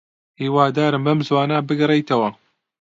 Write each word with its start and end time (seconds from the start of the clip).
هیوادارم 0.41 1.01
بەم 1.05 1.19
زووانە 1.27 1.57
بگەڕێیتەوە. 1.67 2.29